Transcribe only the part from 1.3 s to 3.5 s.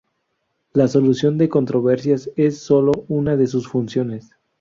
de controversias es sólo una de